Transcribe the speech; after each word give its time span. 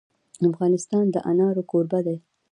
افغانستان 0.49 1.05
د 1.13 1.15
انار 1.31 1.55
کوربه 1.71 1.99
دی. 2.05 2.17